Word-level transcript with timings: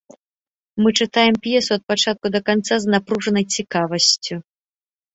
Мы 0.83 0.89
чытаем 1.03 1.35
п'есу 1.43 1.71
ад 1.77 1.83
пачатку 1.91 2.27
да 2.39 2.43
канца 2.49 2.75
з 2.89 2.97
напружанай 2.97 3.45
цікавасцю. 3.59 4.35